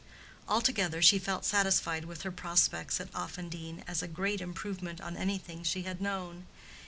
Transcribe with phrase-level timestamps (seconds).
[0.47, 5.61] Altogether, she felt satisfied with her prospects at Offendene, as a great improvement on anything
[5.61, 6.47] she had known.